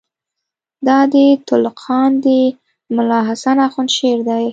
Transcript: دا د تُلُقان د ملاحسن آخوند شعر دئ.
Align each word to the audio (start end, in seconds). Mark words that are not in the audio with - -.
دا 0.87 0.99
د 1.13 1.15
تُلُقان 1.47 2.11
د 2.23 2.27
ملاحسن 2.95 3.57
آخوند 3.67 3.89
شعر 3.97 4.19
دئ. 4.29 4.45